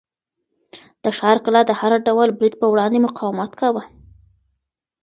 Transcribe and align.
د 1.03 1.05
ښار 1.17 1.37
کلا 1.45 1.61
د 1.67 1.71
هر 1.79 1.91
ډول 2.07 2.29
برید 2.37 2.55
په 2.61 2.67
وړاندې 2.73 3.03
مقاومت 3.07 3.51
کاوه. 3.59 3.83